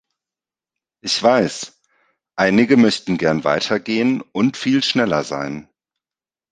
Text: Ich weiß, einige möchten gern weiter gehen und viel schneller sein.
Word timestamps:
Ich 1.03 1.21
weiß, 1.21 1.79
einige 2.35 2.75
möchten 2.75 3.19
gern 3.19 3.43
weiter 3.43 3.79
gehen 3.79 4.21
und 4.31 4.57
viel 4.57 4.83
schneller 4.83 5.23
sein. 5.23 5.69